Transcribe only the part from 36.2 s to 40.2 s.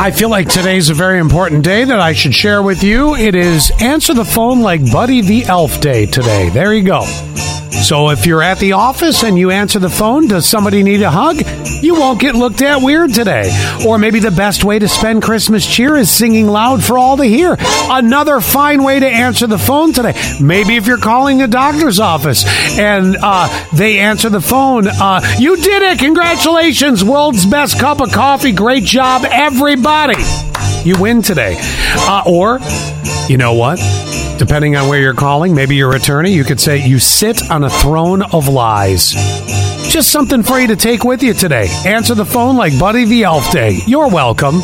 you could say you sit on a throne of lies. Just